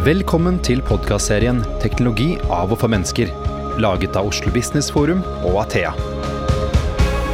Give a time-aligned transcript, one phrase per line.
[0.00, 3.28] Velkommen til podkastserien 'Teknologi av og for mennesker',
[3.84, 5.90] laget av Oslo Business Forum og Athea.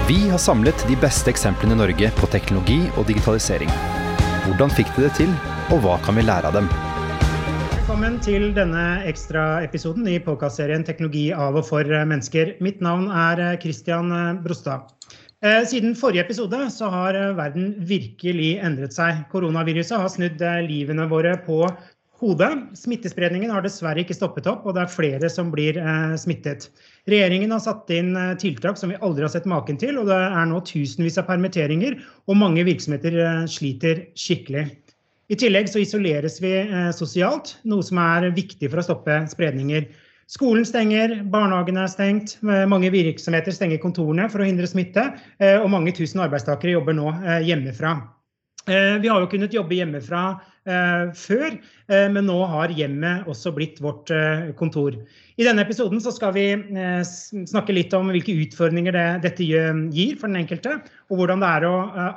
[0.09, 3.71] Vi har samlet de beste eksemplene i Norge på teknologi og digitalisering.
[4.49, 5.31] Hvordan fikk de det til,
[5.71, 6.67] og hva kan vi lære av dem?
[7.77, 12.57] Velkommen til denne ekstraepisoden i podkastserien 'Teknologi av og for mennesker'.
[12.61, 14.91] Mitt navn er Christian Brostad.
[15.71, 19.23] Siden forrige episode så har verden virkelig endret seg.
[19.31, 21.63] Koronaviruset har snudd livene våre på
[22.21, 22.53] hodet.
[22.79, 25.79] Smittespredningen har dessverre ikke stoppet opp, og det er flere som blir
[26.21, 26.71] smittet.
[27.11, 30.49] Regjeringen har satt inn tiltak som vi aldri har sett maken til, og det er
[30.49, 34.67] nå tusenvis av permitteringer, og mange virksomheter sliter skikkelig.
[35.27, 36.53] I tillegg så isoleres vi
[36.95, 39.89] sosialt, noe som er viktig for å stoppe spredninger.
[40.31, 45.05] Skolen stenger, barnehagene er stengt, mange virksomheter stenger kontorene for å hindre smitte,
[45.63, 47.13] og mange tusen arbeidstakere jobber nå
[47.47, 47.97] hjemmefra.
[48.67, 50.23] Vi har jo kunnet jobbe hjemmefra
[50.67, 51.55] før,
[52.11, 54.11] men nå har hjemmet også blitt vårt
[54.59, 54.97] kontor.
[55.39, 56.47] I denne episoden skal vi
[57.47, 61.75] snakke litt om hvilke utfordringer dette gir for den enkelte, og hvordan det er å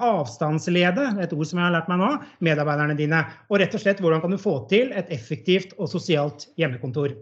[0.09, 2.09] avstandslede, et ord som jeg har lært meg nå,
[2.47, 3.21] medarbeiderne dine.
[3.51, 7.13] Og rett og slett hvordan kan du få til et effektivt og sosialt hjemmekontor.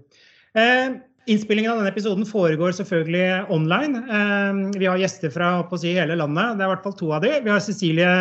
[1.28, 4.00] Innspillingen av denne episoden foregår selvfølgelig online.
[4.80, 7.34] Vi har gjester fra si, hele landet, det er i hvert fall to av de.
[7.44, 8.14] Vi har Cecilie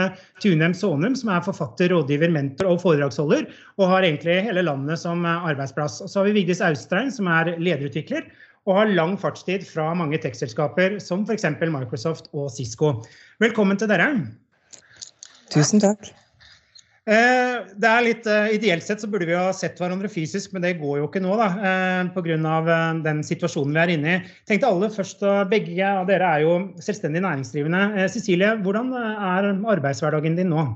[0.43, 3.47] Tunem Sånum, som er forfatter, rådgiver, mentor og foredragsholder,
[3.79, 6.01] og har egentlig hele landet som arbeidsplass.
[6.03, 8.27] Og så har vi Vigdis Austrein, som er lederutvikler,
[8.67, 11.47] og har lang fartstid fra mange tekstselskaper, som f.eks.
[11.63, 12.97] Microsoft og Cisco.
[13.39, 14.11] Velkommen til dere.
[15.55, 16.11] Tusen takk.
[17.07, 18.25] Det er litt,
[18.57, 21.37] Ideelt sett så burde vi ha sett hverandre fysisk, men det går jo ikke nå
[21.39, 21.47] da,
[22.17, 22.57] pga.
[23.05, 24.33] den situasjonen vi er inne i.
[24.51, 28.09] Tenkte alle først, Begge av dere er jo selvstendig næringsdrivende.
[28.11, 30.67] Cecilie, hvordan er arbeidshverdagen din nå?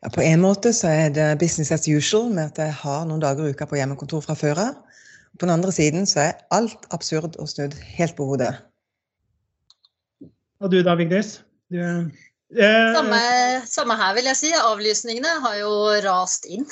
[0.00, 3.20] Ja, på en måte så er det business as usual, med at jeg har noen
[3.20, 4.78] dager i uka på hjemmekontor fra før av.
[5.36, 8.54] På den andre siden så er alt absurd og snudd helt på hodet.
[10.60, 11.42] Og du da, Vigdis?
[11.68, 12.08] Du
[12.50, 13.20] samme,
[13.70, 14.50] samme, her, vil jeg si.
[14.58, 15.70] Avlysningene har jo
[16.02, 16.66] rast inn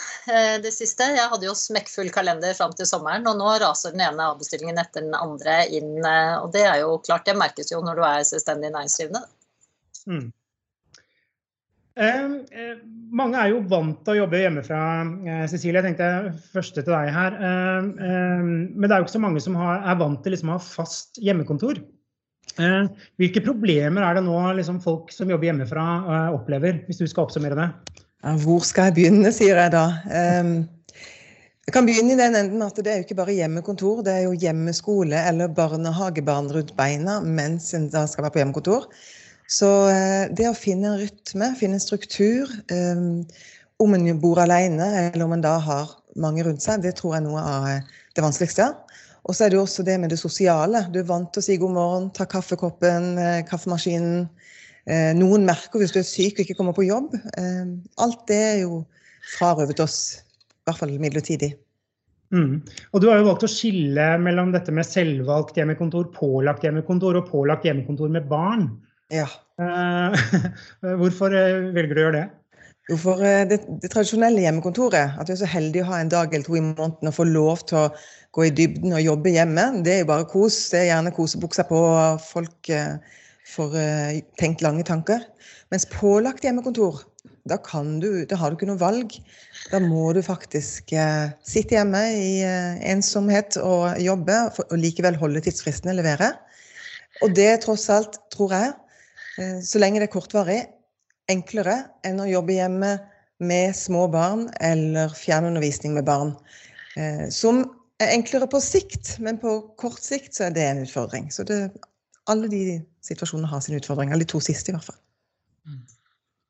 [0.65, 1.06] det siste.
[1.15, 5.06] Jeg hadde jo smekkfull kalender fram til sommeren, og nå raser den ene avbestillingen etter
[5.06, 5.94] den andre inn.
[6.43, 9.22] Og det er jo klart, det merkes jo når du er selvstendig næringsdrivende.
[10.09, 10.27] Mm.
[11.99, 12.77] Eh, eh,
[13.10, 14.81] mange er jo vant til å jobbe hjemmefra.
[15.27, 17.39] Eh, Cecilie, jeg tenkte første til deg her.
[17.43, 20.62] men det er jo ikke så mange som har, er vant til liksom å ha
[20.62, 21.81] fast hjemmekontor.
[22.56, 25.84] Hvilke problemer er det nå liksom, folk som jobber hjemmefra
[26.34, 27.69] opplever, hvis du skal oppsummere det?
[28.25, 29.84] Ja, hvor skal jeg begynne, sier jeg da.
[31.69, 34.25] Jeg kan begynne i den enden at det er jo ikke bare hjemmekontor, det er
[34.25, 38.88] jo hjemmeskole eller barnehagebarn rundt beina mens en da skal være på hjemmekontor.
[39.48, 39.69] Så
[40.32, 42.50] det å finne en rytme, finne en struktur,
[43.78, 47.22] om en bor alene eller om en da har mange rundt seg, det tror jeg
[47.22, 47.69] er noe av
[48.16, 48.72] det vanskeligste.
[49.28, 50.87] Og så er det jo også det med det sosiale.
[50.93, 53.11] Du er vant til å si god morgen, ta kaffekoppen,
[53.49, 54.25] kaffemaskinen.
[55.19, 57.12] Noen merker hvis du er syk og ikke kommer på jobb.
[58.00, 58.83] Alt det er jo
[59.34, 61.53] frarøvet oss, i hvert fall midlertidig.
[62.33, 62.61] Mm.
[62.93, 67.31] Og du har jo valgt å skille mellom dette med selvvalgt hjemmekontor, pålagt hjemmekontor og
[67.31, 68.69] pålagt hjemmekontor med barn.
[69.12, 69.28] Ja.
[71.00, 72.27] Hvorfor velger du å gjøre det?
[72.88, 76.32] Jo, for det, det, tradisjonelle hjemmekontoret, at du er så heldig å ha en dag
[76.32, 77.91] eller to i måneden og få lov til å
[78.32, 80.56] gå i dybden og jobbe hjemme, det er jo bare kos.
[80.72, 81.81] Det er gjerne kosebuksa på,
[82.31, 82.71] folk
[83.48, 83.77] får
[84.41, 85.21] tenkt lange tanker.
[85.72, 87.03] Mens pålagt hjemmekontor,
[87.48, 87.59] da,
[88.00, 89.19] du, da har du ikke noe valg.
[89.69, 90.93] Da må du faktisk
[91.44, 92.41] sitte hjemme i
[92.88, 96.32] ensomhet og jobbe, og likevel holde tidsfristene, levere.
[97.25, 98.72] Og det tross alt, tror jeg,
[99.65, 100.60] så lenge det er kortvarig,
[101.28, 102.93] enklere enn å jobbe hjemme
[103.39, 106.33] med små barn eller fjernundervisning med barn.
[107.31, 107.62] Som
[108.03, 111.28] er enklere på sikt, men på kort sikt så er det en utfordring.
[111.34, 111.61] Så det,
[112.31, 114.15] alle de situasjonene har sine utfordringer.
[114.15, 114.99] Eller de to siste, i hvert fall.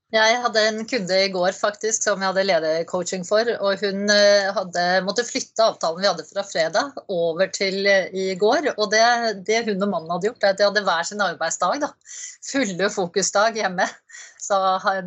[0.08, 3.44] Jeg hadde en kunde i går faktisk som jeg hadde ledercoaching for.
[3.60, 8.70] og Hun hadde måtte flytte avtalen vi hadde fra fredag over til i går.
[8.78, 9.02] og Det,
[9.44, 11.84] det hun og mannen hadde gjort, er at de hadde hver sin arbeidsdag.
[11.84, 11.92] da.
[12.48, 13.84] Fulle fokusdag hjemme.
[14.48, 14.56] Så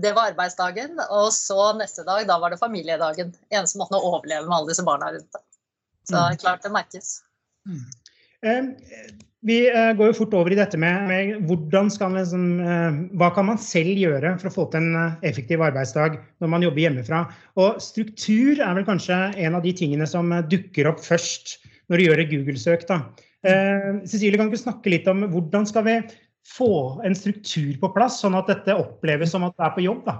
[0.01, 0.99] Det var arbeidsdagen.
[1.09, 3.33] Og så neste dag da var det familiedagen.
[3.49, 5.41] Eneste måten å overleve med alle disse barna rundt.
[6.09, 7.19] Så er klart det merkes.
[7.65, 7.83] Mm.
[9.45, 9.57] Vi
[9.97, 13.57] går jo fort over i dette med, med hvordan skal man, eh, hva kan man
[13.61, 17.23] selv gjøre for å få til en effektiv arbeidsdag når man jobber hjemmefra.
[17.57, 21.57] Og struktur er vel kanskje en av de tingene som dukker opp først
[21.89, 22.85] når du gjør et Google-søk.
[22.89, 23.01] da.
[24.05, 25.95] Cecilie, kan du snakke litt om hvordan skal vi
[26.47, 30.03] få en struktur på plass, sånn at dette oppleves som at det er på jobb?
[30.07, 30.17] da?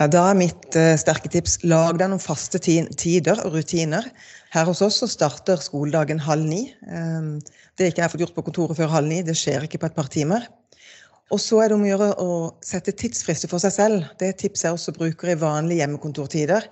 [0.00, 4.08] Ja, Da er mitt uh, sterke tips lag deg noen faste tider og rutiner.
[4.52, 6.64] Her hos oss så starter skoledagen halv ni.
[6.88, 7.38] Um,
[7.76, 9.22] det er ikke jeg fått gjort på kontoret før halv ni.
[9.24, 10.48] Det skjer ikke på et par timer.
[11.32, 12.32] Og så er det om å gjøre å
[12.64, 14.10] sette tidsfrister for seg selv.
[14.20, 16.66] Det tipset jeg også bruker i vanlige hjemmekontortider.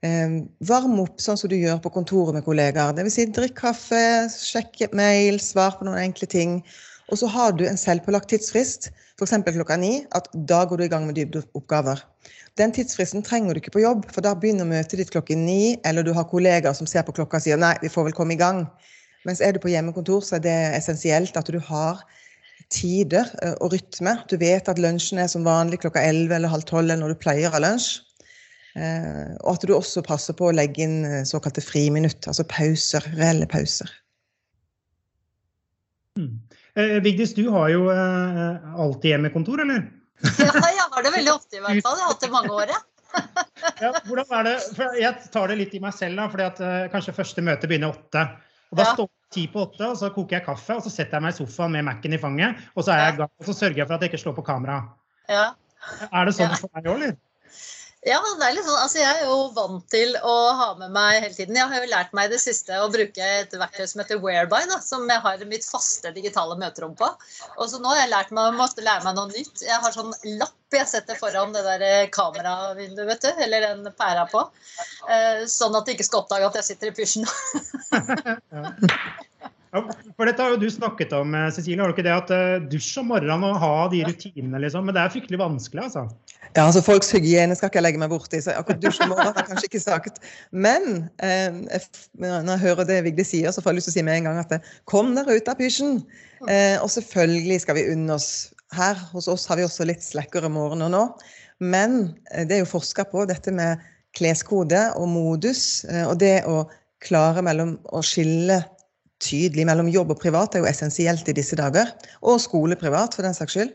[0.00, 2.96] Um, varm opp sånn som du gjør på kontoret med kollegaer.
[2.96, 3.18] Dvs.
[3.18, 6.62] Si, drikk kaffe, sjekk mail, svar på noen enkle ting.
[7.10, 9.34] Og så har du en selvpålagt tidsfrist, f.eks.
[9.50, 12.04] klokka ni, at da går du i gang med dybdeoppgaver.
[12.58, 16.06] Den tidsfristen trenger du ikke på jobb, for da begynner møtet ditt klokken ni, eller
[16.06, 18.40] du har kollegaer som ser på klokka og sier nei, vi får vel komme i
[18.40, 18.64] gang.
[19.26, 22.00] Mens er du på hjemmekontor, så er det essensielt at du har
[22.70, 24.14] tider eh, og rytme.
[24.30, 27.50] Du vet at lunsjen er som vanlig klokka 11 eller halv 12 når du pleier
[27.50, 27.98] å ha lunsj.
[28.78, 33.06] Eh, og at du også passer på å legge inn eh, såkalte friminutt, altså pauser,
[33.18, 33.90] reelle pauser.
[36.18, 36.38] Mm.
[36.74, 39.88] Vigdis, du har jo alltid hjemmekontor, eller?
[40.20, 41.96] Ja, jeg har det veldig ofte i hvert fall.
[41.96, 42.80] Jeg har hatt det mange år, ja.
[43.80, 44.54] ja hvordan er det?
[44.76, 47.70] For jeg tar det litt i meg selv, da, fordi at uh, kanskje første møte
[47.70, 48.26] begynner åtte.
[48.70, 48.92] Og Da ja.
[48.94, 51.34] står jeg ti på åtte, og så koker jeg kaffe, og så setter jeg meg
[51.34, 53.96] i sofaen med Mac-en i fanget, og så, er jeg og så sørger jeg for
[53.96, 54.78] at jeg ikke slår på kamera.
[55.30, 55.48] Ja.
[56.10, 57.18] Er det sånn for deg òg, eller?
[58.08, 61.18] Ja, det er litt sånn, altså Jeg er jo vant til å ha med meg
[61.20, 61.58] hele tiden.
[61.58, 64.62] Jeg har jo lært meg i det siste å bruke et verktøy som heter Whereby,
[64.70, 67.10] da, som jeg har mitt faste digitale møterom på.
[67.58, 69.60] Og så nå har jeg lært meg måtte lære meg noe nytt.
[69.66, 74.24] Jeg har sånn lapp jeg setter foran det der kameravinduet, vet du, eller den pæra
[74.30, 74.46] på.
[75.10, 77.26] Eh, sånn at de ikke skal oppdage at jeg sitter i pysjen.
[79.70, 79.84] Ja,
[80.18, 81.78] for dette har jo du snakket om, eh, Cecilie.
[81.78, 84.82] Har du ikke det at uh, dusj om morgenen og ha de rutinene, liksom?
[84.88, 86.08] Men det er fryktelig vanskelig, altså?
[86.56, 89.38] Ja, altså Folks hygiene skal ikke jeg legge meg borti, så akkurat dusj om morgenen
[89.38, 90.18] er kanskje ikke sagt.
[90.50, 91.60] Men eh,
[92.18, 94.30] når jeg hører det Vigdis sier, så får jeg lyst til å si med en
[94.30, 96.00] gang at kom dere ut av pysjen.
[96.48, 98.30] Eh, og selvfølgelig skal vi unne oss
[98.70, 101.04] Her hos oss har vi også litt slekkere morgener nå.
[101.62, 103.82] Men eh, det er jo forska på dette med
[104.18, 106.64] kleskode og modus, eh, og det å
[107.02, 108.60] klare mellom å skille
[109.22, 111.92] tydelig mellom jobb og privat er jo essensielt i disse dager.
[112.24, 113.72] Og skole privat, for den saks skyld.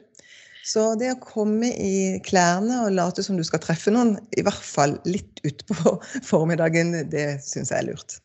[0.66, 4.66] Så det å komme i klærne og late som du skal treffe noen, i hvert
[4.66, 6.00] fall litt utpå
[6.32, 8.20] formiddagen, det syns jeg er lurt.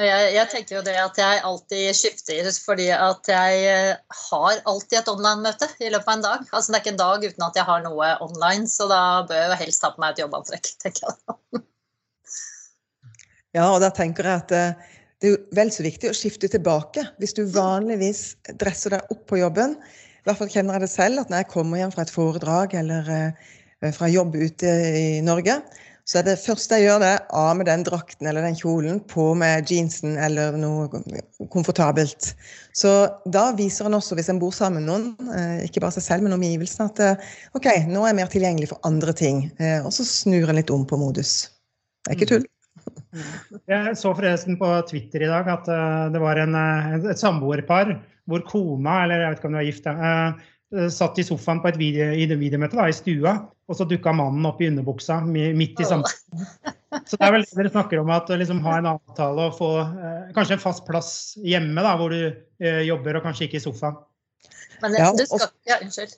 [0.00, 3.98] Jeg, jeg, tenker jo det at jeg alltid skifter fordi at jeg eh,
[4.30, 6.46] har alltid et online-møte i løpet av en dag.
[6.48, 9.42] Altså Det er ikke en dag uten at jeg har noe online, så da bør
[9.42, 10.70] jeg jo helst ha på meg et jobbantrekk.
[10.86, 11.62] tenker jeg.
[13.52, 14.91] Ja, og da tenker jeg at eh,
[15.22, 17.04] det er jo vel så viktig å skifte tilbake.
[17.22, 18.22] Hvis du vanligvis
[18.58, 21.52] dresser deg opp på jobben, i hvert fall kjenner jeg det selv, at når jeg
[21.52, 25.60] kommer hjem fra et foredrag eller eh, fra jobb ute i Norge,
[26.10, 29.28] så er det første jeg gjør, det av med den drakten eller den kjolen, på
[29.38, 30.90] med jeansen eller noe
[31.54, 32.32] komfortabelt.
[32.74, 32.90] Så
[33.30, 36.26] da viser en også, hvis en bor sammen med noen, eh, ikke bare seg selv,
[36.26, 39.44] men omgivelsene, at eh, OK, nå er jeg mer tilgjengelig for andre ting.
[39.84, 41.44] Og så snur en litt om på modus.
[42.02, 42.34] Det er ikke mm.
[42.34, 42.50] tull.
[43.12, 47.98] Jeg så forresten på Twitter i dag at uh, det var en, uh, et samboerpar
[48.30, 51.68] hvor kona, eller jeg vet ikke om de var gift, uh, satt i sofaen på
[51.68, 53.34] et video, i det videomøtet da, i stua,
[53.68, 56.46] og så dukka mannen opp i underbuksa midt i samtalen.
[57.04, 59.68] Så det er vel det dere snakker om, at liksom ha en avtale og få
[60.36, 61.12] kanskje en fast plass
[61.44, 62.32] hjemme da, hvor du
[62.88, 64.00] jobber, og kanskje ikke i sofaen.
[64.80, 66.16] Men ja, du skal, ja, unnskyld.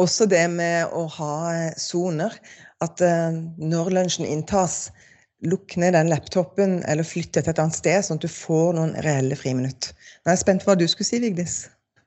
[0.00, 1.36] Også det med å ha
[1.80, 2.36] soner.
[2.84, 3.04] At
[3.60, 4.86] når lunsjen inntas,
[5.48, 8.96] lukk ned den laptopen eller flytte til et annet sted, sånn at du får noen
[9.06, 9.92] reelle friminutt.
[10.22, 11.62] Nå er jeg spent på hva du skulle si, Vigdis.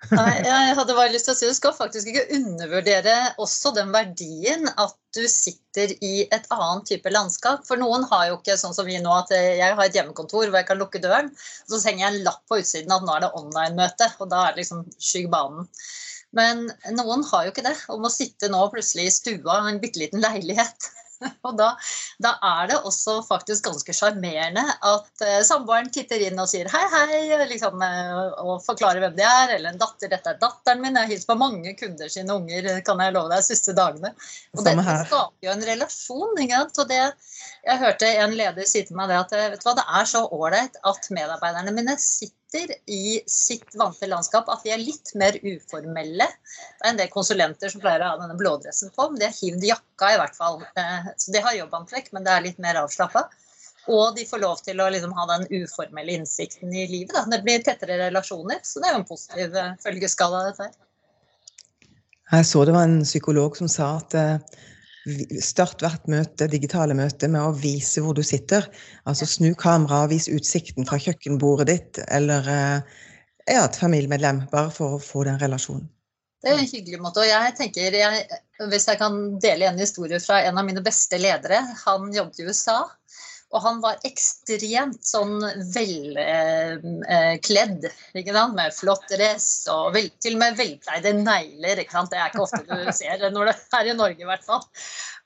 [0.13, 3.89] Nei, jeg hadde bare lyst til å si Du skal faktisk ikke undervurdere også den
[3.93, 7.63] verdien at du sitter i et annet type landskap.
[7.65, 10.59] For noen har jo ikke sånn som vi nå, at jeg har et hjemmekontor hvor
[10.59, 11.31] jeg kan lukke døren.
[11.39, 14.53] Så henger jeg en lapp på utsiden at nå er det online-møte, og da er
[14.53, 15.69] det liksom skygg banen.
[16.35, 19.81] Men noen har jo ikke det, og må sitte nå plutselig i stua i en
[19.81, 20.91] bitte liten leilighet
[21.47, 21.69] Og da,
[22.21, 26.83] da, er det også faktisk ganske sjarmerende at uh, samboeren titter inn og sier hei,
[26.91, 27.19] hei,
[27.49, 29.55] liksom, uh, og forklarer hvem de er.
[29.57, 30.09] Eller en datter.
[30.11, 33.31] 'Dette er datteren min.' Jeg har hilst på mange kunder sine unger kan jeg love
[33.31, 34.13] deg, de siste dagene.
[34.55, 36.39] Og det skaper jo en relasjon.
[36.43, 36.81] Ikke sant?
[36.83, 37.01] Og det,
[37.65, 40.25] jeg hørte en leder si til meg det at vet du hva, det er så
[40.29, 45.37] ålreit at medarbeiderne mine sitter sitter i sitt vante landskap, at de er litt mer
[45.41, 46.27] uformelle.
[46.27, 49.39] Det er en del konsulenter som pleier å ha denne blådressen på, men de har
[49.39, 50.61] hivd jakka i hvert fall.
[50.77, 53.27] Eh, så de har jobbantrekk, men det er litt mer avslappa.
[53.91, 57.13] Og de får lov til å liksom ha den uformelle innsikten i livet.
[57.13, 57.25] Da.
[57.29, 60.77] Det blir tettere relasjoner, så det er jo en positiv eh, følgeskala dette her.
[62.31, 64.61] Jeg så det var en psykolog som sa at uh,
[65.45, 68.65] Start hvert møte, digitale møte med å vise hvor du sitter.
[69.05, 72.95] Altså snu kameraet, vis utsikten fra kjøkkenbordet ditt eller eh,
[73.45, 75.85] ja, et familiemedlem, bare for å få den relasjonen.
[76.41, 77.21] Det er en hyggelig måte.
[77.21, 81.17] Og jeg tenker, jeg, Hvis jeg kan dele en historie fra en av mine beste
[81.17, 81.61] ledere.
[81.85, 82.83] Han jobbet i USA.
[83.55, 85.39] Og han var ekstremt sånn
[85.71, 91.79] velkledd, eh, med flott dress og vel, til og med velpleide negler.
[91.79, 94.59] Det er ikke ofte du ser det når det er i Norge, i hvert fall.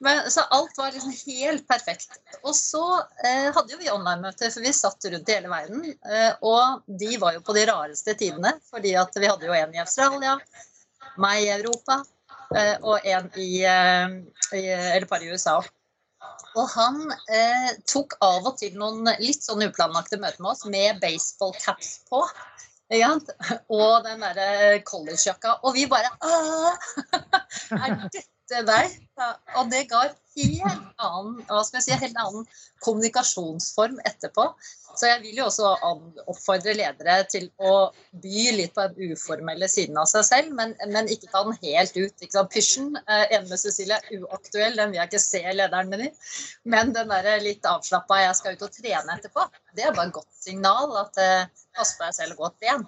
[0.05, 2.19] Men, så alt var liksom helt perfekt.
[2.43, 2.83] Og så
[3.25, 5.89] eh, hadde jo vi online-møter, for vi satt rundt i hele verden.
[5.89, 9.75] Eh, og de var jo på de rareste tidene, fordi at vi hadde jo en
[9.75, 10.37] i Australia,
[11.19, 12.03] meg i Europa
[12.55, 14.07] eh, og en i, eh,
[14.53, 15.59] i, eller par i USA.
[16.57, 20.99] Og han eh, tok av og til noen litt sånn uplanlagte møter med oss med
[21.03, 22.23] baseballcaps på.
[22.89, 25.59] Og den derre collegejakka.
[25.63, 26.09] Og vi bare
[27.79, 28.97] Er dette deg?
[29.59, 30.07] Og det ga
[30.39, 32.45] helt annen, hva skal jeg si, helt annen
[32.85, 34.45] kommunikasjonsform etterpå.
[34.99, 35.69] Så jeg vil jo også
[36.27, 37.73] oppfordre ledere til å
[38.23, 41.95] by litt på den uformelle siden av seg selv, men, men ikke ta den helt
[41.95, 42.15] ut.
[42.19, 42.51] Ikke sant?
[42.51, 46.11] Pysjen, eh, enig med Cecilie, uaktuell, den vil jeg ikke se lederen min i.
[46.75, 50.19] Men den der litt avslappa 'jeg skal ut og trene etterpå', det er bare et
[50.19, 52.87] godt signal at eh, pass på deg selv og gå og tren.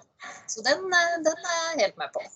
[0.50, 2.26] Så den, eh, den er jeg helt med på.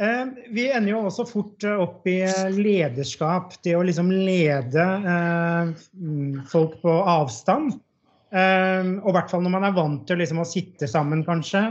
[0.00, 3.52] Eh, vi ender jo også fort eh, opp i eh, lederskap.
[3.64, 7.76] Det å liksom lede mm, folk på avstand.
[8.30, 11.64] Og i hvert fall når man er vant til liksom å sitte sammen, kanskje.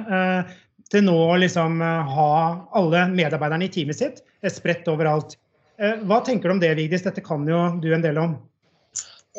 [0.91, 2.33] Til nå å liksom ha
[2.75, 4.19] alle medarbeiderne i teamet sitt
[4.51, 5.37] spredt overalt.
[5.79, 7.05] Hva tenker du om det, Vigdis?
[7.07, 8.35] Dette kan jo du en del om.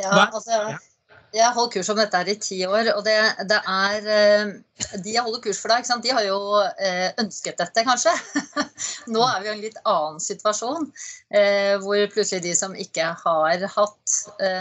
[0.00, 0.78] Ja, altså...
[1.30, 3.16] Jeg har holdt kurs om dette her i ti år, og det,
[3.50, 4.52] det er eh,
[5.04, 8.14] De jeg holder kurs for deg, de har jo eh, ønsket dette, kanskje.
[9.14, 10.88] Nå er vi i en litt annen situasjon,
[11.30, 14.16] eh, hvor plutselig de som ikke har hatt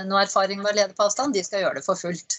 [0.06, 2.38] noe erfaring med å lede på avstand, de skal gjøre det for fullt.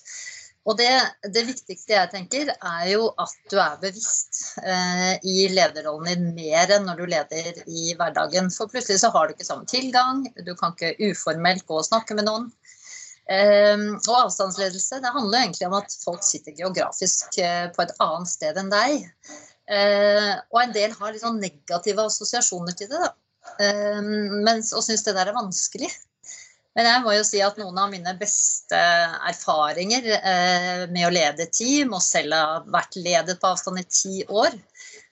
[0.68, 0.90] Og det,
[1.32, 6.74] det viktigste jeg tenker, er jo at du er bevisst eh, i lederrollen din mer
[6.76, 8.50] enn når du leder i hverdagen.
[8.52, 12.18] For plutselig så har du ikke samme tilgang, du kan ikke uformelt gå og snakke
[12.18, 12.50] med noen.
[13.30, 18.30] Ehm, og avstandsledelse det handler egentlig om at folk sitter geografisk eh, på et annet
[18.30, 19.06] sted enn deg.
[19.70, 23.12] Eh, og en del har litt sånn negative assosiasjoner til det, da.
[23.62, 25.90] Ehm, mens, og syns det der er vanskelig.
[26.74, 31.48] Men jeg må jo si at noen av mine beste erfaringer eh, med å lede
[31.54, 34.58] team, og selv har vært ledet på avstand i ti år,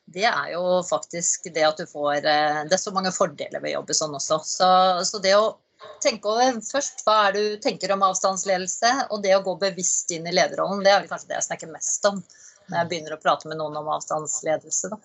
[0.08, 3.80] det er jo faktisk det at du får Det er så mange fordeler ved å
[3.82, 4.38] jobbe sånn også.
[4.46, 4.68] Så,
[5.04, 5.50] så det å
[6.02, 10.26] tenke over først hva er du tenker om avstandsledelse, og det å gå bevisst inn
[10.26, 10.82] i lederrollen.
[10.84, 12.22] Det er vel kanskje det jeg snakker mest om
[12.68, 14.92] når jeg begynner å prate med noen om avstandsledelse.
[14.92, 14.98] Da.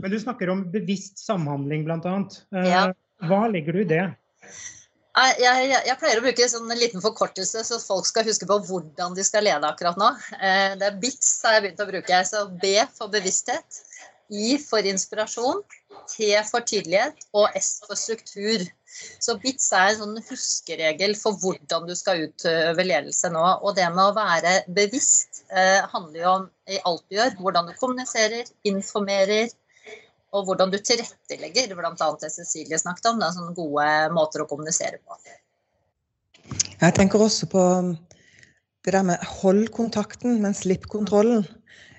[0.00, 2.14] Men du snakker om bevisst samhandling, bl.a.
[2.56, 2.86] Eh, ja.
[3.28, 4.04] Hva legger du i det?
[5.10, 8.56] Jeg, jeg, jeg, pleier å bruke sånn en liten forkortelse, så folk skal huske på
[8.68, 10.08] hvordan de skal lede akkurat nå.
[10.38, 12.22] Eh, det er BITS har jeg begynt å bruke.
[12.28, 13.82] Så B for bevissthet,
[14.30, 15.60] I for inspirasjon,
[16.08, 18.64] T for tydelighet og S for struktur.
[19.22, 23.44] Så BITS er en sånn huskeregel for hvordan du skal utøve ledelse nå.
[23.62, 27.36] Og det med å være bevisst eh, handler jo om i alt du gjør.
[27.38, 29.52] Hvordan du kommuniserer, informerer,
[30.36, 31.74] og hvordan du tilrettelegger.
[31.74, 32.10] Bl.a.
[32.22, 33.20] det Cecilie snakket om.
[33.20, 35.18] Det er sånne gode måter å kommunisere på.
[36.80, 37.64] Jeg tenker også på
[38.84, 41.44] det der med hold kontakten, men slipp kontrollen.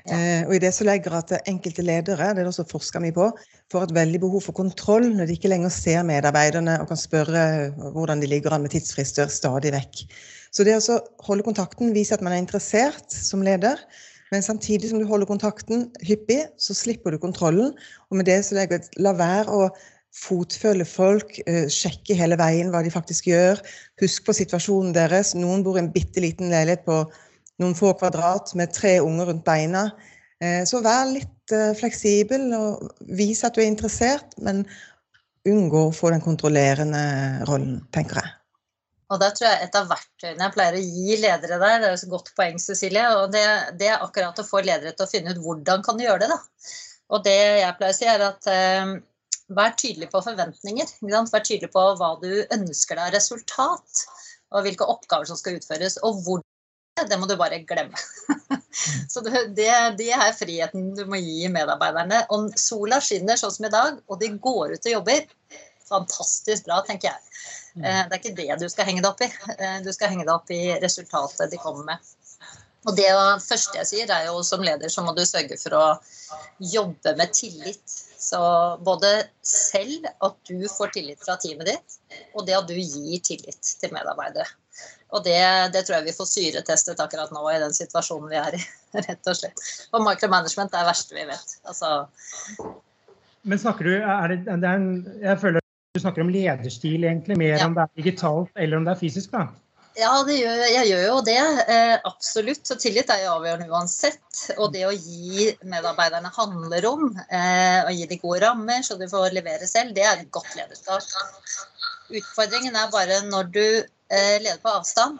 [0.09, 3.13] Eh, og i det så legger at enkelte ledere, det er det også forsker vi
[3.13, 3.27] på,
[3.71, 7.43] får et veldig behov for kontroll når de ikke lenger ser medarbeiderne og kan spørre
[7.93, 10.05] hvordan de ligger an med tidsfrister stadig vekk.
[10.51, 13.79] Så det å holde kontakten, vise at man er interessert som leder,
[14.31, 17.73] men samtidig som du holder kontakten hyppig, så slipper du kontrollen.
[18.09, 19.65] Og med det så legger jeg la være å
[20.15, 23.59] fotfølge folk, eh, sjekke hele veien hva de faktisk gjør.
[24.01, 25.33] Husk på situasjonen deres.
[25.35, 27.05] Noen bor i en bitte liten leilighet på
[27.59, 29.89] noen få kvadrat med tre unger rundt beina.
[30.41, 34.63] Eh, så vær litt eh, fleksibel og vis at du er interessert, men
[35.47, 37.03] unngå å få den kontrollerende
[37.49, 38.37] rollen, tenker jeg.
[39.11, 41.97] Og der tror jeg Et av verktøyene jeg pleier å gi ledere der, det er
[41.97, 43.43] et godt poeng, Cecilie, og det,
[43.79, 46.31] det, er akkurat å få ledere til å finne ut hvordan kan du gjøre det.
[46.31, 46.75] da.
[47.11, 48.93] Og det jeg pleier å si, er at eh,
[49.51, 50.93] vær tydelig på forventninger.
[51.03, 54.05] Vær tydelig på hva du ønsker deg av resultat,
[54.51, 56.39] og hvilke oppgaver som skal utføres, og hvor
[57.09, 57.97] det må du bare glemme.
[59.11, 62.23] Så det, det, er friheten du må gi medarbeiderne.
[62.33, 65.27] Om sola skinner sånn som i dag, og de går ut og jobber,
[65.91, 67.35] fantastisk bra, tenker jeg.
[67.75, 67.83] Mm.
[67.83, 69.29] Eh, det er ikke det du skal henge deg opp i.
[69.57, 72.11] Eh, du skal henge deg opp i resultatet de kommer med.
[72.89, 73.09] Og det
[73.43, 75.83] første jeg sier, er jo som leder så må du sørge for å
[76.71, 77.97] jobbe med tillit.
[78.21, 78.39] Så
[78.85, 79.11] både
[79.45, 81.99] selv at du får tillit fra teamet ditt,
[82.33, 84.49] og det at du gir tillit til medarbeidere.
[85.11, 85.39] Og det,
[85.73, 88.61] det, tror jeg vi får syretestet akkurat nå i den situasjonen vi er i.
[89.07, 89.65] rett og slett.
[89.91, 91.57] Og micromanagement er det verste vi vet.
[91.67, 91.89] Altså...
[93.41, 94.91] Men snakker du er det, det er en,
[95.23, 97.65] Jeg føler du snakker om lederstil, egentlig, mer ja.
[97.67, 99.33] om det er digitalt eller om det er fysisk?
[99.33, 99.49] da?
[99.99, 101.39] Ja, gjør, jeg gjør jo det.
[101.67, 102.63] Eh, absolutt.
[102.67, 104.21] Så tillit er jo avgjørende uansett.
[104.55, 109.35] Og det å gi medarbeiderne handlerom, eh, og gi de gode rammer så de får
[109.35, 111.03] levere selv, det er et godt lederskap.
[112.11, 113.65] Utfordringen er bare når du
[114.11, 115.19] eh, leder på avstand,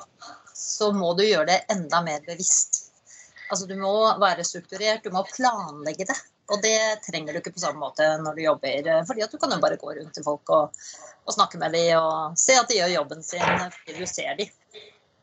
[0.53, 2.87] så må du gjøre det enda mer bevisst.
[3.51, 6.19] Altså Du må være strukturert, du må planlegge det.
[6.51, 9.39] Og det trenger du ikke på samme måte når du jobber, eh, fordi at du
[9.39, 10.81] kan jo bare gå rundt til folk og,
[11.25, 14.51] og snakke med dem og se at de gjør jobben sin fordi du ser dem.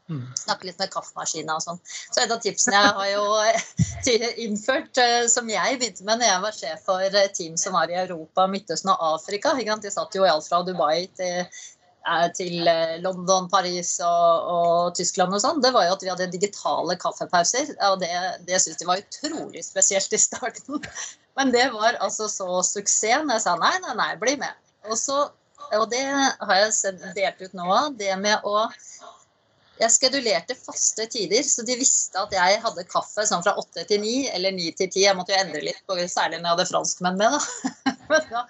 [0.08, 0.22] Mm.
[0.40, 1.80] Snakke litt med kaffemaskina og sånn.
[1.84, 6.44] Så et av tipsene jeg har jo eh, innført, som jeg begynte med når jeg
[6.46, 9.52] var sjef for team som var i Europa, Midtøsten og Afrika.
[9.52, 11.44] De satt jo i alt fra Dubai til
[12.37, 16.31] til eh, London, Paris og, og, Tyskland og sånn, det var jo at vi hadde
[16.33, 17.75] digitale kaffepauser.
[17.91, 18.12] Og det,
[18.49, 20.83] det syntes de var utrolig spesielt i starten.
[21.38, 24.57] Men det var altså så suksess når jeg sa nei, nei, nei, bli med.
[24.88, 25.29] Og, så,
[25.77, 28.67] og det har jeg delt ut nå, det med å
[29.79, 34.00] jeg skedulerte faste tider, så de visste at jeg hadde kaffe sånn fra åtte til
[34.03, 35.05] ni eller ni til ti.
[35.05, 37.37] Jeg måtte jo endre litt, særlig når jeg hadde franskmenn med.
[37.37, 37.95] Da.
[38.11, 38.43] Men da,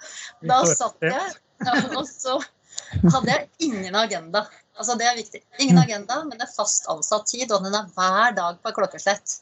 [0.49, 1.35] da satt jeg,
[1.93, 2.39] og så
[2.97, 4.45] hadde jeg ingen agenda.
[4.79, 5.43] Altså Det er viktig.
[5.59, 5.83] Ingen mm.
[5.83, 9.39] agenda, men det er fast ansatt tid, og den er hver dag på klokkeslett.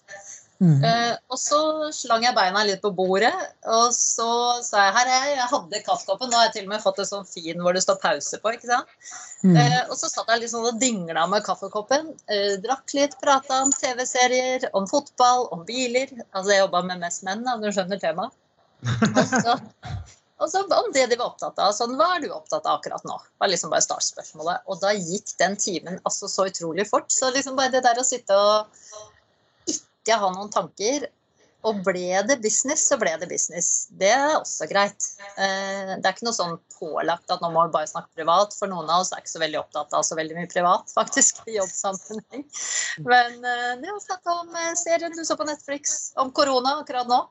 [0.57, 0.81] Mm.
[0.81, 1.59] Uh, og så
[1.93, 3.33] slang jeg beina litt på bordet,
[3.69, 6.31] og så sa jeg her er jeg, jeg hadde kaffekoppen.
[6.31, 8.55] Nå har jeg til og med fått en sånn fin hvor det står pause på.
[8.55, 8.95] ikke sant?
[9.43, 9.53] Mm.
[9.53, 12.09] Uh, og så satt jeg litt sånn og dingla med kaffekoppen.
[12.25, 16.09] Uh, drakk litt, prata om TV-serier, om fotball, om biler.
[16.31, 18.33] Altså jeg jobba med mest menn, da, du skjønner temaet.
[19.17, 19.57] Og så
[20.37, 21.73] og så om det de var opptatt av.
[21.73, 23.17] Sånn, hva er du opptatt av akkurat nå?
[23.41, 24.65] var liksom bare startspørsmålet.
[24.69, 27.09] Og da gikk den timen altså så utrolig fort.
[27.13, 31.09] Så liksom bare det der å sitte og ikke ha noen tanker
[31.65, 33.87] og ble det business, så ble det business.
[33.99, 35.07] Det er også greit.
[35.41, 38.53] Eh, det er ikke noe sånn pålagt at nå må vi bare snakke privat.
[38.55, 41.41] For noen av oss er ikke så veldig opptatt av så veldig mye privat, faktisk,
[41.49, 42.45] i jobbsammenheng.
[43.09, 47.09] Men eh, det å snakke om eh, serien du så på Netflix, om korona akkurat
[47.09, 47.23] nå,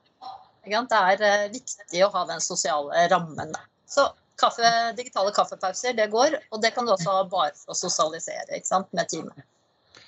[0.67, 3.53] det er eh, viktig å ha den sosiale rammen.
[3.89, 4.07] Så
[4.39, 6.37] kaffe, digitale kaffepauser, det går.
[6.51, 8.59] Og det kan du også ha bare for å sosialisere
[8.91, 9.45] med teamet.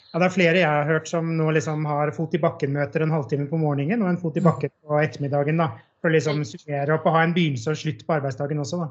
[0.10, 3.14] Ja, det er flere jeg har hørt som nå liksom har fot i bakken-møter en
[3.14, 5.62] halvtime på morgenen og en fot i bakken på ettermiddagen.
[5.62, 5.70] da,
[6.02, 8.82] For å liksom summere opp og ha en begynnelse og slutt på arbeidsdagen også.
[8.82, 8.90] da.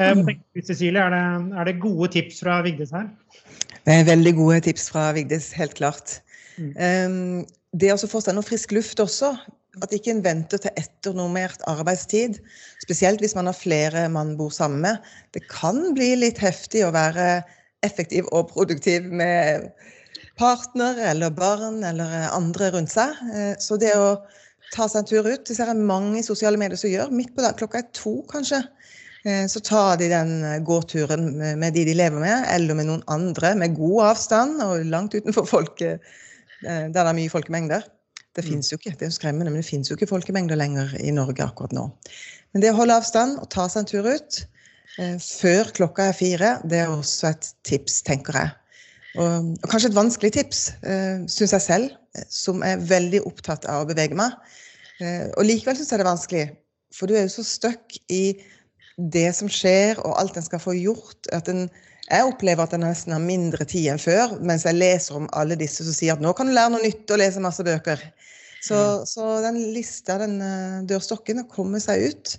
[0.00, 0.20] Eh,
[0.60, 1.22] Cecilie, er det,
[1.56, 3.08] er det, gode tips fra Vigdis her?
[3.82, 6.20] Det er veldig gode tips fra Vigdis, helt klart.
[6.60, 6.70] Mm.
[6.76, 9.32] Um, det å få seg noe frisk luft også,
[9.80, 12.36] at ikke en venter til etternormert arbeidstid.
[12.82, 15.00] Spesielt hvis man har flere man bor sammen med.
[15.32, 17.40] Det kan bli litt heftig å være
[17.86, 19.70] effektiv og produktiv med
[20.38, 23.16] partner eller barn eller andre rundt seg.
[23.32, 24.18] Eh, så det å
[24.72, 27.12] ta seg en tur ut, det ser jeg mange i sosiale medier som gjør.
[27.14, 28.62] Midt på dagen, klokka er to kanskje.
[29.24, 33.54] Eh, så tar de den gåturen med de de lever med, eller med noen andre,
[33.58, 36.14] med god avstand og langt utenfor folket,
[36.62, 37.88] eh, der det er mye folkemengder.
[38.32, 38.48] Det mm.
[38.48, 41.12] fins jo ikke, det er jo skremmende, men det fins jo ikke folkemengder lenger i
[41.14, 41.88] Norge akkurat nå.
[42.52, 44.40] Men det å holde avstand og ta seg en tur ut
[44.98, 48.54] eh, før klokka er fire, det er også et tips, tenker jeg.
[49.20, 53.68] Og, og kanskje et vanskelig tips, eh, syns jeg selv, eh, som er veldig opptatt
[53.68, 54.36] av å bevege meg.
[55.02, 56.46] Eh, og likevel syns jeg det er vanskelig,
[56.96, 58.24] for du er jo så stuck i
[59.12, 61.66] det som skjer, og alt en skal få gjort, at en
[62.12, 65.56] jeg opplever at jeg nesten har mindre tid enn før, mens jeg leser om alle
[65.60, 68.02] disse som sier at nå kan du lære noe nytt og lese masse bøker.
[68.62, 69.06] Så, mm.
[69.08, 72.34] så den lista, den uh, dørstokken, å komme seg ut,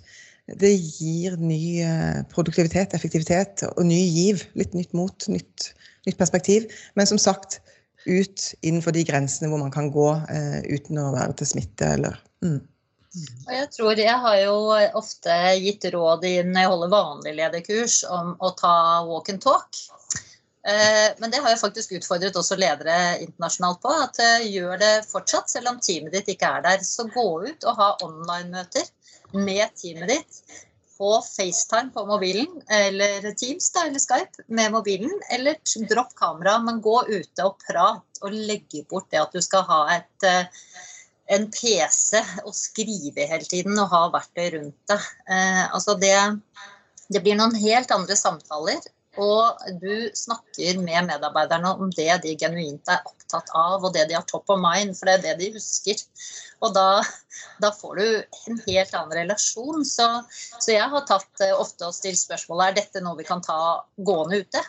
[0.60, 4.44] det gir ny uh, produktivitet, effektivitet og ny giv.
[4.56, 5.72] Litt nytt mot, nytt,
[6.06, 6.70] nytt, perspektiv.
[6.96, 7.58] Men som sagt,
[8.04, 12.16] ut innenfor de grensene hvor man kan gå uh, uten å være til smitte eller
[12.44, 12.60] mm.
[13.14, 14.54] Og jeg tror jeg har jo
[14.98, 19.84] ofte gitt råd når jeg holder vanlig lederkurs om å ta walk and talk.
[20.64, 23.94] Eh, men det har jeg faktisk utfordret også ledere internasjonalt på.
[24.06, 26.86] At eh, gjør det fortsatt, selv om teamet ditt ikke er der.
[26.86, 28.88] Så gå ut og ha online-møter
[29.36, 30.40] med teamet ditt
[30.94, 35.12] på FaceTime på mobilen, eller Teams da, eller Skype med mobilen.
[35.34, 39.66] Eller dropp kameraet, men gå ute og prat, og legge bort det at du skal
[39.68, 40.64] ha et eh,
[41.32, 45.00] en PC og skrive hele tiden og ha verktøy rundt det.
[45.30, 46.16] Eh, altså det,
[47.08, 48.82] det blir noen helt andre samtaler.
[49.20, 54.16] Og du snakker med medarbeiderne om det de genuint er opptatt av, og det de
[54.16, 56.00] har top of mind, for det er det de husker.
[56.66, 56.98] Og da,
[57.62, 58.06] da får du
[58.50, 59.84] en helt annen relasjon.
[59.86, 60.08] Så,
[60.58, 63.60] så jeg har tatt eh, ofte og stilt spørsmålet er dette noe vi kan ta
[63.94, 64.64] gående ute.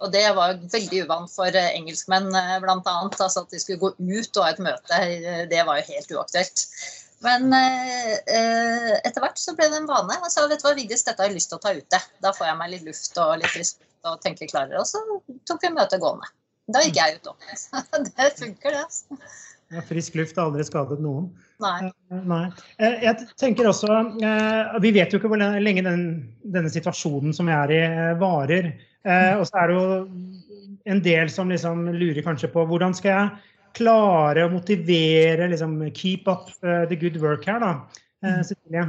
[0.00, 2.96] Og det var veldig uvant for engelskmenn bl.a.
[3.10, 5.00] Altså at de skulle gå ut og ha et møte.
[5.50, 6.64] Det var jo helt uaktuelt.
[7.24, 10.16] Men eh, etter hvert så ble det en vane.
[10.24, 12.00] Jeg sa vet du hva, Vigdis, dette har jeg lyst til å ta ute.
[12.24, 14.80] Da får jeg meg litt luft og litt frisk og tenker klarere.
[14.80, 15.02] Og så
[15.48, 16.30] tok vi møtet gående.
[16.70, 17.46] Da gikk jeg ut òg.
[18.08, 18.84] det funker, det.
[18.86, 19.20] altså.
[19.70, 21.28] Ja, frisk luft har aldri skadet noen.
[21.62, 21.90] Nei.
[22.26, 22.44] Nei.
[22.80, 24.00] Jeg tenker også
[24.82, 26.02] Vi vet jo ikke hvor lenge den,
[26.42, 27.82] denne situasjonen som vi er i,
[28.18, 28.72] varer.
[29.38, 29.84] Og så er det jo
[30.90, 33.30] en del som liksom lurer kanskje på hvordan skal jeg
[33.78, 36.50] klare å motivere, liksom keep up
[36.90, 37.76] the good work her, da.
[38.42, 38.88] Cecilie?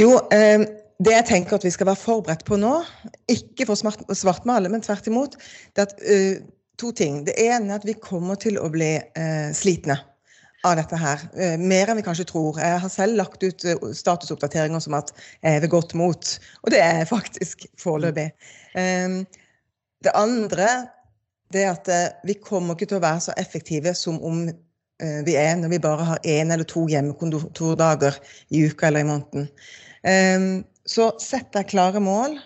[0.00, 2.80] Jo, det jeg tenker at vi skal være forberedt på nå,
[3.30, 5.38] ikke for å svartmale, men tvert imot,
[5.76, 5.94] det er at
[6.80, 7.22] to ting.
[7.26, 9.98] Det ene er at vi kommer til å bli eh, slitne
[10.64, 11.22] av dette her.
[11.36, 12.58] Eh, mer enn vi kanskje tror.
[12.60, 15.12] Jeg har selv lagt ut eh, statusoppdateringer som at
[15.44, 16.34] jeg er ved godt mot.
[16.64, 18.30] Og det er jeg faktisk foreløpig.
[18.80, 19.22] Eh,
[20.04, 20.68] det andre
[21.54, 25.20] det er at eh, vi kommer ikke til å være så effektive som om eh,
[25.26, 28.18] vi er når vi bare har én eller to hjemmekontordager
[28.50, 29.50] i uka eller i måneden.
[30.02, 30.48] Eh,
[30.84, 32.36] så sett deg klare mål.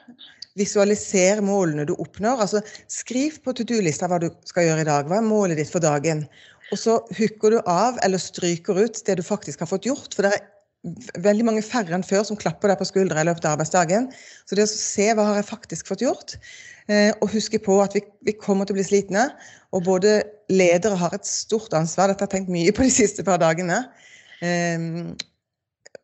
[0.59, 2.45] Visualiser målene du oppnår.
[2.45, 5.09] altså Skriv på to do-lista hva du skal gjøre i dag.
[5.09, 6.27] Hva er målet ditt for dagen?
[6.73, 10.17] Og så hooker du av eller stryker ut det du faktisk har fått gjort.
[10.17, 13.47] For det er veldig mange færre enn før som klapper deg på skuldra i løpet
[13.47, 14.11] av arbeidsdagen.
[14.45, 16.37] Så det å se hva har jeg faktisk fått gjort,
[16.89, 19.25] og huske på at vi, vi kommer til å bli slitne.
[19.77, 20.21] Og både
[20.53, 23.83] ledere har et stort ansvar, dette har jeg tenkt mye på de siste par dagene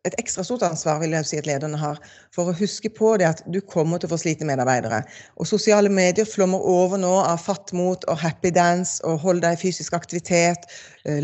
[0.05, 2.01] et ekstra stort ansvar vil jeg si at lederne har,
[2.35, 5.01] for å huske på det at du kommer til å få slite medarbeidere.
[5.41, 9.57] Og Sosiale medier flommer over nå av fatt mot og happy dance og hold deg
[9.57, 10.69] i fysisk aktivitet,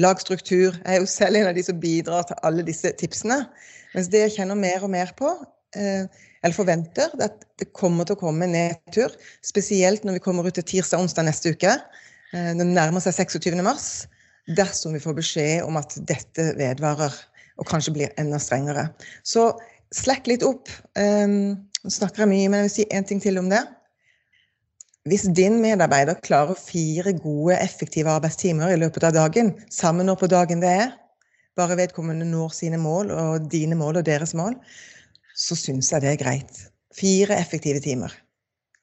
[0.01, 0.79] lag struktur.
[0.81, 3.43] Jeg er jo selv en av de som bidrar til alle disse tipsene.
[3.93, 5.33] Mens det jeg kjenner mer og mer på,
[5.77, 9.13] eller forventer, er at det kommer til å komme en nedtur.
[9.45, 11.77] Spesielt når vi kommer ut til tirsdag-onsdag neste uke.
[12.33, 13.61] Når det nærmer seg 26.
[13.67, 13.91] mars.
[14.57, 17.15] Dersom vi får beskjed om at dette vedvarer
[17.61, 18.89] og kanskje blir enda strengere.
[19.23, 19.51] Så
[19.95, 20.71] slekk litt opp.
[20.99, 23.61] Um, nå snakker jeg mye, men jeg vil si én ting til om det.
[25.09, 30.29] Hvis din medarbeider klarer fire gode, effektive arbeidstimer i løpet av dagen, samme når på
[30.29, 30.91] dagen det er,
[31.57, 34.59] bare vedkommende når sine mål og dine mål og deres mål,
[35.37, 36.61] så syns jeg det er greit.
[36.97, 38.13] Fire effektive timer.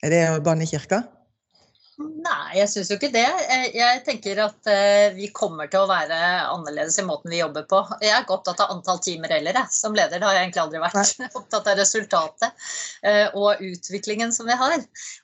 [0.03, 1.03] Er det å banne i kirka?
[1.97, 3.25] Nei, jeg syns jo ikke det.
[3.73, 4.67] Jeg tenker at
[5.15, 7.79] vi kommer til å være annerledes i måten vi jobber på.
[8.03, 9.71] Jeg er ikke opptatt av antall timer heller, jeg.
[9.73, 10.97] Som leder har jeg egentlig aldri vært.
[10.99, 11.29] Nei.
[11.39, 12.67] Opptatt av resultatet
[13.39, 14.75] og utviklingen som vi har.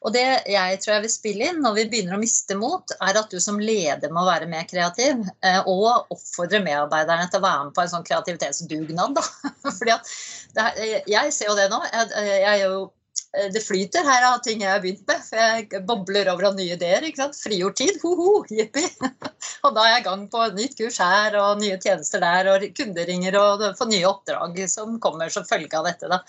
[0.01, 3.21] Og det jeg tror jeg vil spille inn når vi begynner å miste mot, er
[3.21, 5.21] at du som leder må være mer kreativ.
[5.69, 9.27] Og oppfordre medarbeiderne til å være med på en sånn kreativitetsdugnad, da.
[9.77, 10.11] Fordi at
[10.57, 11.83] er, jeg ser jo det nå.
[11.93, 12.83] Jeg, jeg er jo
[13.53, 15.21] det flyter her av ting jeg har begynt med.
[15.25, 17.05] for Jeg bobler over av nye ideer.
[17.07, 17.39] ikke sant?
[17.41, 18.83] Frigjort tid, ho-ho, jippi.
[19.65, 22.67] Og da er jeg i gang på nytt kurs her og nye tjenester der og
[22.77, 26.11] kunderinger og får nye oppdrag som kommer som følge av dette.
[26.11, 26.21] da.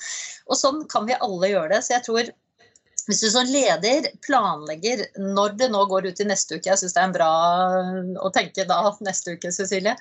[0.49, 1.83] Og sånn kan vi alle gjøre det.
[1.85, 2.33] Så jeg tror
[3.09, 6.95] hvis du som leder planlegger når det nå går ut i neste uke, jeg syns
[6.97, 7.33] det er en bra
[8.25, 9.93] å tenke da neste uke, Cecilie,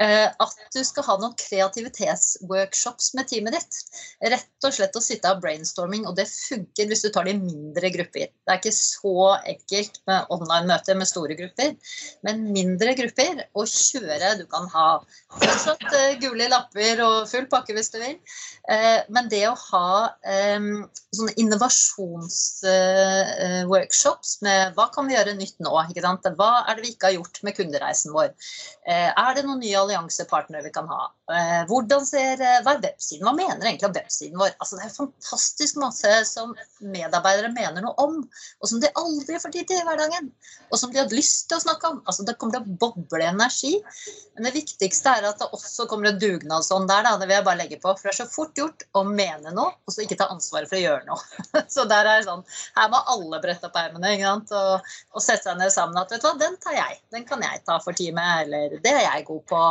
[0.00, 3.80] at du skal ha noen kreativitetsworkshops med teamet ditt.
[4.32, 7.42] Rett og slett å sitte av brainstorming, og det funker hvis du tar det i
[7.42, 8.30] mindre grupper.
[8.32, 11.76] Det er ikke så enkelt med online-møter med store grupper,
[12.26, 13.44] men mindre grupper.
[13.54, 14.86] Og kjøre Du kan ha
[15.36, 15.84] fortsatt
[16.22, 18.16] gule lapper og full pakke hvis du vil,
[19.12, 21.34] men det å ha sånne
[22.40, 25.72] innovasjonsworkshops med hva kan vi gjøre nytt nå?
[25.72, 28.32] Hva er det vi ikke har gjort med kundereisen vår?
[28.90, 31.08] Er det noen nye alliansepartnere vi kan ha?
[31.70, 33.26] Hvordan ser, Hva er websiden?
[33.26, 34.54] Hva mener egentlig om websiden vår?
[34.58, 38.18] Altså, det er fantastisk masse som medarbeidere mener noe om,
[38.60, 40.30] og som de aldri får tid til i hverdagen.
[40.70, 42.02] Og som de har lyst til å snakke om.
[42.06, 43.76] Altså, det kommer til å boble energi.
[44.36, 47.06] Men det viktigste er at det også kommer en dugnadsånd der.
[47.06, 47.16] Da.
[47.20, 47.94] Det vil jeg bare legge på.
[47.98, 50.78] For det er så fort gjort å mene noe, og så ikke ta ansvaret for
[50.78, 51.46] å gjøre noe.
[51.70, 52.46] Så der er det sånn,
[52.78, 55.98] Her må alle brette opp ermene og, og, sette seg ned sammen.
[56.00, 57.00] At vet du hva, den tar jeg.
[57.14, 58.46] Den kan jeg ta for teamet.
[58.46, 59.64] Eller det er jeg god på.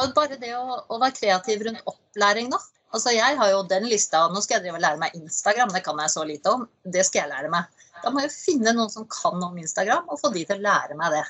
[0.00, 2.60] Og bare det å, å være kreativ rundt opplæring, da.
[2.92, 5.80] Altså Jeg har jo den lista, nå skal jeg drive og lære meg Instagram, det
[5.84, 6.66] kan jeg så lite om.
[6.84, 7.84] Det skal jeg lære meg.
[8.02, 10.98] Da må jeg finne noen som kan om Instagram, og få de til å lære
[10.98, 11.22] meg det.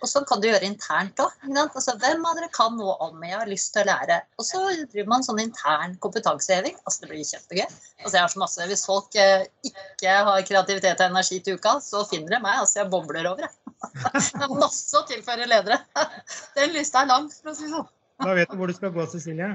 [0.00, 1.34] Og sånn kan du gjøre internt òg.
[1.60, 4.20] Altså, hvem av dere kan noe om jeg har lyst til å lære?
[4.40, 4.60] Og så
[4.92, 6.78] driver man sånn intern kompetanseheving.
[6.84, 7.66] Altså, det blir kjempegøy.
[8.00, 11.76] Altså, jeg har så masse, Hvis folk eh, ikke har kreativitet og energi til uka,
[11.84, 12.62] så finner de meg.
[12.62, 13.56] Altså, jeg bobler over, jeg.
[14.40, 15.80] Det er masse å tilføre ledere.
[16.56, 17.92] Den lista er lang, for å si det sånn.
[18.20, 19.54] Da vet du hvor du skal gå, Cecilie.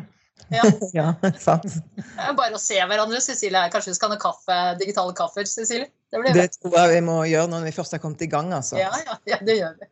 [0.53, 0.63] Ja.
[0.99, 1.07] ja,
[1.41, 1.77] sant.
[2.37, 3.65] Bare å se hverandre, Cecilie.
[3.73, 5.89] Kanskje vi skal ha noen kaffe, digitale kaffer, Cecilie?
[6.11, 8.53] Det blir Det tror jeg vi må gjøre når vi først har kommet i gang,
[8.55, 8.77] altså.
[8.79, 9.89] Ja, ja, ja, det gjør vi.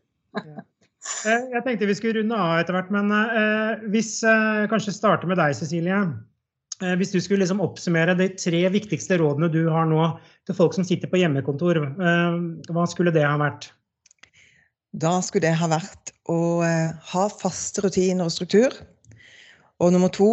[1.27, 5.27] Eh, Jeg tenkte vi skulle runde av etter hvert, men eh, hvis eh, Kanskje starte
[5.27, 6.05] med deg, Cecilie.
[6.99, 10.07] Hvis du skulle liksom oppsummere de tre viktigste rådene du har nå
[10.49, 13.69] til folk som sitter på hjemmekontor, hva skulle det ha vært?
[14.91, 16.65] Da skulle det ha vært å
[17.13, 18.75] ha faste rutiner og struktur.
[19.79, 20.27] Og nummer to,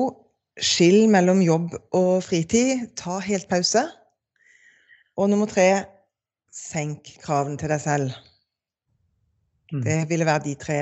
[0.58, 2.88] skill mellom jobb og fritid.
[2.98, 3.84] Ta helt pause.
[5.20, 5.84] Og nummer tre,
[6.50, 8.16] senk kravene til deg selv.
[9.72, 9.83] Mm.
[9.87, 10.78] Det ville være de tre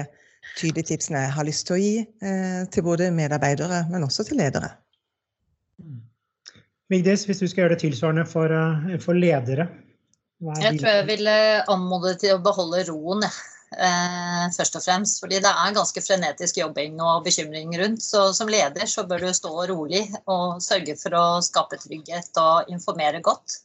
[0.57, 4.41] tydelige tipsene jeg har lyst til å gi eh, til både medarbeidere, men også til
[4.41, 4.71] ledere.
[6.89, 9.69] Vigdis, hvis du skal gjøre det tilsvarende for, eh, for ledere?
[10.43, 11.37] hva er Jeg tror jeg ville
[11.75, 13.39] anmode til å beholde roen, jeg.
[13.69, 15.21] Eh, først og fremst.
[15.21, 18.03] Fordi det er ganske frenetisk jobbing og bekymring rundt.
[18.03, 22.71] Så som leder så bør du stå rolig og sørge for å skape trygghet og
[22.73, 23.59] informere godt.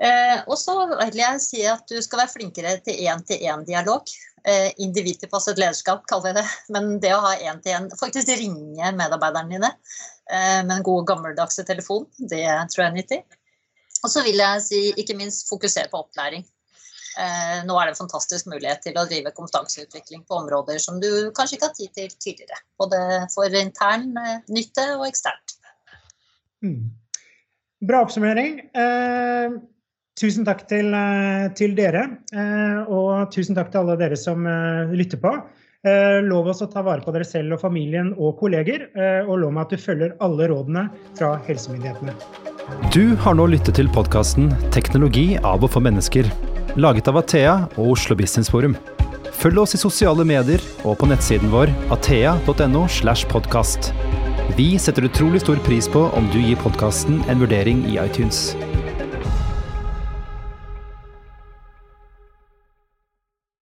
[0.00, 4.12] Eh, og så vil jeg si at du skal være flinkere til én-til-én-dialog.
[4.48, 6.44] Eh, individtilpasset lederskap, kaller jeg det.
[6.72, 12.06] Men det å ha én-til-én Faktisk ringe medarbeiderne dine eh, med en god gammeldagse telefon,
[12.16, 13.20] det tror jeg er nyttig.
[14.00, 16.46] Og så vil jeg si ikke minst fokusere på opplæring.
[17.66, 21.58] Nå er det en fantastisk mulighet til å drive kompetanseutvikling på områder som du kanskje
[21.58, 22.60] ikke har tid til tidligere.
[22.80, 23.00] Både
[23.34, 24.14] for intern
[24.48, 25.58] nytte og eksternt.
[26.64, 26.86] Mm.
[27.90, 28.60] Bra oppsummering.
[28.72, 29.58] Eh,
[30.20, 34.92] tusen takk til, eh, til dere, eh, og tusen takk til alle dere som eh,
[34.92, 35.34] lytter på.
[35.80, 38.82] Lov oss å ta vare på dere selv og familien og kolleger,
[39.24, 40.82] og lov meg at du følger alle rådene
[41.16, 42.12] fra helsemyndighetene.
[42.92, 46.28] Du har nå lyttet til podkasten 'Teknologi av og for mennesker',
[46.76, 48.76] laget av Athea og Oslo Business Forum.
[49.32, 52.86] Følg oss i sosiale medier og på nettsiden vår athea.no.
[52.86, 53.94] slash podcast.
[54.58, 58.54] Vi setter utrolig stor pris på om du gir podkasten en vurdering i iTunes.